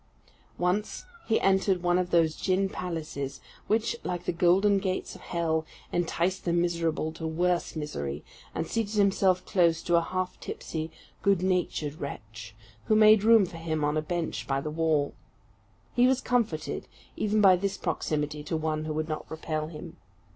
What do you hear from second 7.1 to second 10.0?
to worse misery, and seated himself close to